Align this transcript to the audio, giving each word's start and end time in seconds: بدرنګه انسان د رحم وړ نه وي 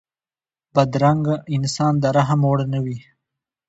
بدرنګه 0.73 1.35
انسان 1.55 1.93
د 1.99 2.05
رحم 2.17 2.41
وړ 2.49 2.59
نه 2.73 2.79
وي 2.85 2.97